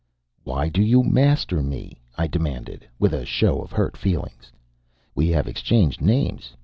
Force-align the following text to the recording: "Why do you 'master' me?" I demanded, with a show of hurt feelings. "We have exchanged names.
"Why 0.43 0.67
do 0.67 0.81
you 0.81 1.03
'master' 1.03 1.61
me?" 1.61 2.01
I 2.17 2.25
demanded, 2.25 2.87
with 2.97 3.13
a 3.13 3.23
show 3.23 3.61
of 3.61 3.71
hurt 3.71 3.95
feelings. 3.95 4.51
"We 5.13 5.27
have 5.27 5.47
exchanged 5.47 6.01
names. 6.01 6.55